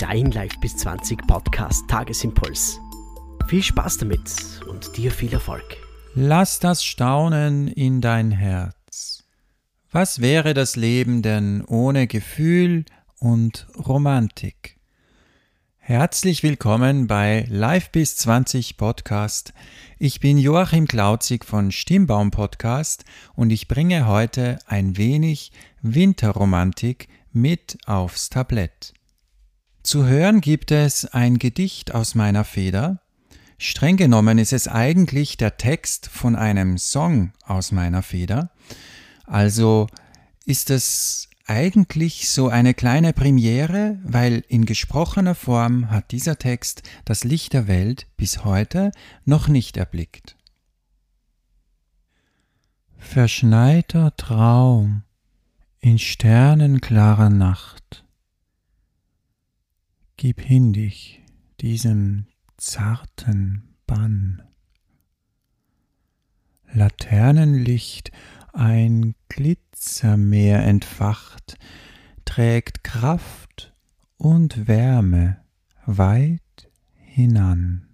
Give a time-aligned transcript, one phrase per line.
[0.00, 2.80] dein Live bis 20 Podcast Tagesimpuls.
[3.48, 5.76] Viel Spaß damit und dir viel Erfolg.
[6.14, 9.24] Lass das Staunen in dein Herz.
[9.92, 12.86] Was wäre das Leben denn ohne Gefühl
[13.18, 14.78] und Romantik?
[15.76, 19.52] Herzlich willkommen bei Live bis 20 Podcast.
[19.98, 23.04] Ich bin Joachim Klauzig von Stimmbaum Podcast
[23.34, 28.94] und ich bringe heute ein wenig Winterromantik mit aufs Tablett.
[29.82, 33.00] Zu hören gibt es ein Gedicht aus meiner Feder.
[33.56, 38.50] Streng genommen ist es eigentlich der Text von einem Song aus meiner Feder.
[39.26, 39.86] Also
[40.44, 47.24] ist es eigentlich so eine kleine Premiere, weil in gesprochener Form hat dieser Text das
[47.24, 48.92] Licht der Welt bis heute
[49.24, 50.36] noch nicht erblickt.
[52.98, 55.02] Verschneiter Traum
[55.80, 57.79] in sternenklarer Nacht
[60.22, 61.22] Gib hin dich
[61.62, 62.26] diesem
[62.58, 64.42] zarten Bann.
[66.70, 68.12] Laternenlicht
[68.52, 71.56] ein Glitzermeer entfacht,
[72.26, 73.72] trägt Kraft
[74.18, 75.42] und Wärme
[75.86, 77.88] weit hinan.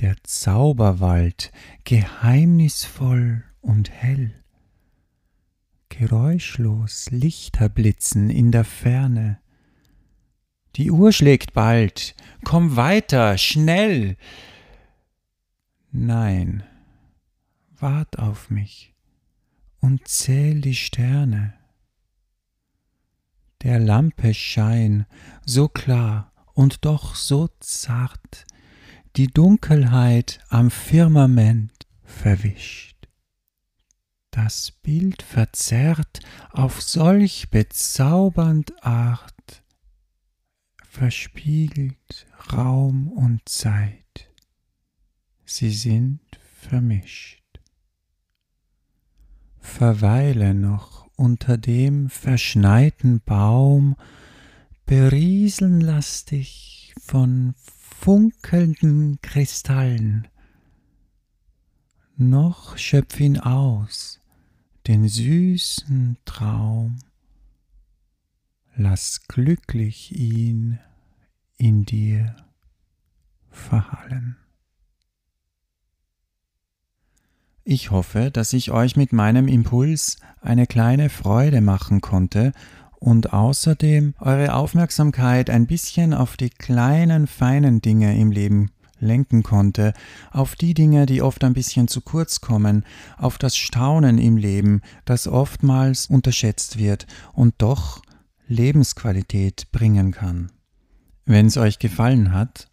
[0.00, 1.52] Der Zauberwald
[1.84, 4.41] geheimnisvoll und hell,
[5.98, 9.38] geräuschlos Lichter blitzen in der Ferne.
[10.76, 14.16] Die Uhr schlägt bald, komm weiter, schnell.
[15.90, 16.64] Nein,
[17.76, 18.94] wart auf mich
[19.80, 21.54] und zähl die Sterne.
[23.62, 25.06] Der Lampe Schein
[25.44, 28.46] so klar und doch so zart,
[29.16, 32.91] die Dunkelheit am Firmament verwischt
[34.44, 36.18] das Bild verzerrt
[36.50, 39.62] auf solch bezaubernd Art,
[40.88, 44.32] verspiegelt Raum und Zeit,
[45.44, 46.20] sie sind
[46.58, 47.44] vermischt.
[49.60, 53.94] Verweile noch unter dem verschneiten Baum,
[54.86, 60.26] berieseln lass dich von funkelnden Kristallen,
[62.16, 64.18] noch schöpf ihn aus,
[64.86, 66.98] den süßen Traum,
[68.74, 70.78] lass glücklich ihn
[71.56, 72.34] in dir
[73.50, 74.36] verhallen.
[77.64, 82.52] Ich hoffe, dass ich euch mit meinem Impuls eine kleine Freude machen konnte
[82.98, 88.70] und außerdem eure Aufmerksamkeit ein bisschen auf die kleinen, feinen Dinge im Leben
[89.02, 89.92] lenken konnte,
[90.30, 92.84] auf die Dinge, die oft ein bisschen zu kurz kommen,
[93.18, 98.02] auf das Staunen im Leben, das oftmals unterschätzt wird und doch
[98.48, 100.50] Lebensqualität bringen kann.
[101.24, 102.68] Wenn es euch gefallen hat,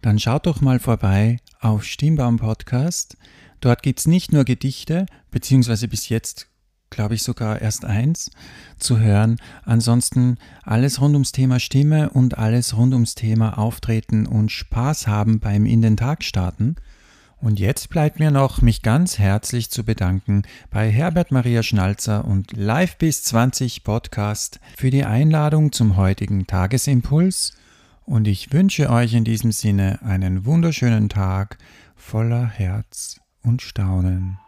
[0.00, 3.16] dann schaut doch mal vorbei auf Stimmbaum Podcast.
[3.60, 6.51] Dort gibt es nicht nur Gedichte, beziehungsweise bis jetzt
[6.92, 8.30] glaube ich, sogar erst eins
[8.78, 9.38] zu hören.
[9.64, 15.40] Ansonsten alles rund ums Thema Stimme und alles rund ums Thema Auftreten und Spaß haben
[15.40, 16.76] beim In den Tag starten.
[17.42, 22.56] Und jetzt bleibt mir noch, mich ganz herzlich zu bedanken bei Herbert Maria Schnalzer und
[22.56, 27.54] Live bis 20 Podcast für die Einladung zum heutigen Tagesimpuls.
[28.04, 31.58] Und ich wünsche euch in diesem Sinne einen wunderschönen Tag
[31.96, 34.41] voller Herz und Staunen.